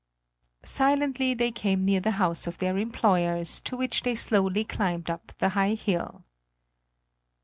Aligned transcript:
Silently 0.65 1.35
they 1.35 1.51
came 1.51 1.85
near 1.85 1.99
the 1.99 2.09
house 2.17 2.47
of 2.47 2.57
their 2.57 2.75
employers, 2.79 3.59
to 3.61 3.77
which 3.77 4.01
they 4.01 4.15
slowly 4.15 4.63
climbed 4.63 5.11
up 5.11 5.31
the 5.37 5.49
high 5.49 5.75
hill. 5.75 6.23